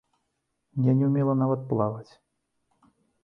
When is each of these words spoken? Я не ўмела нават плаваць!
Я 0.85 0.95
не 1.01 1.05
ўмела 1.09 1.35
нават 1.43 1.61
плаваць! 1.73 2.11